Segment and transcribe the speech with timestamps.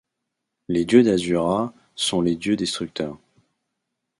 [0.67, 3.19] Les Dieux d'Asura sont les dieux destructeurs.